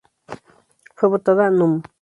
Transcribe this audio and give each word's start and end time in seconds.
Fue 0.95 1.09
votada 1.09 1.51
núm. 1.51 1.83